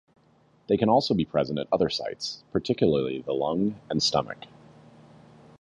They 0.65 0.77
can 0.77 0.89
also 0.89 1.13
be 1.13 1.25
present 1.25 1.59
at 1.59 1.67
other 1.71 1.87
sites, 1.91 2.41
particularly 2.51 3.21
the 3.21 3.33
lung 3.35 3.79
and 3.87 4.01
stomach. 4.01 4.45